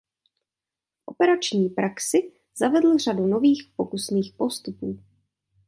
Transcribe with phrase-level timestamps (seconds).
[0.97, 4.99] V operační praxi zavedl řadu nových pokusných postupů.